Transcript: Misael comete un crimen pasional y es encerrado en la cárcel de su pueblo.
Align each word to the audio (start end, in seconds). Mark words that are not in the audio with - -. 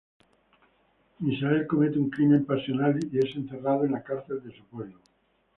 Misael 1.25 1.67
comete 1.67 1.99
un 1.99 2.09
crimen 2.09 2.43
pasional 2.43 2.99
y 3.11 3.19
es 3.19 3.35
encerrado 3.35 3.85
en 3.85 3.91
la 3.91 4.01
cárcel 4.01 4.41
de 4.43 4.51
su 4.55 4.63
pueblo. 4.63 4.97